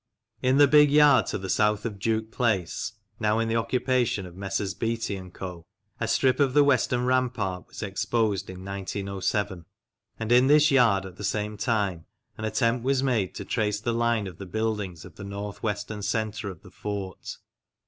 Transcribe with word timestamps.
In 0.41 0.57
the 0.57 0.65
big 0.67 0.89
yard 0.89 1.27
to 1.27 1.37
the 1.37 1.47
south 1.47 1.85
of 1.85 1.99
Duke 1.99 2.31
Place 2.31 2.93
(now 3.19 3.37
in 3.37 3.47
the 3.49 3.55
occupation 3.55 4.25
of 4.25 4.35
Messrs. 4.35 4.73
Beattie 4.73 5.19
& 5.29 5.29
Co.) 5.31 5.63
a 5.99 6.07
strip 6.07 6.39
of 6.39 6.55
the 6.55 6.63
western 6.63 7.05
rampart 7.05 7.67
was 7.67 7.83
exposed 7.83 8.49
in 8.49 8.65
1907, 8.65 9.63
and 10.19 10.31
in 10.31 10.47
this 10.47 10.71
yard, 10.71 11.05
at 11.05 11.17
the 11.17 11.23
same 11.23 11.55
time, 11.55 12.05
an 12.35 12.45
attempt 12.45 12.83
was 12.83 13.03
made 13.03 13.35
to 13.35 13.45
trace 13.45 13.79
the 13.79 13.93
line 13.93 14.25
of 14.25 14.39
the 14.39 14.47
buildings 14.47 15.05
of 15.05 15.17
the 15.17 15.23
north 15.23 15.61
western 15.61 16.01
corner 16.01 16.49
of 16.51 16.63
the 16.63 16.71
fort. 16.71 17.37